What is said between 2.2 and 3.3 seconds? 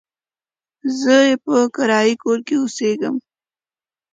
کور کې اوسېږم.